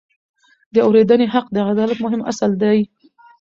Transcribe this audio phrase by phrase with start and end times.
[0.73, 2.79] د اورېدنې حق د عدالت مهم اصل دی.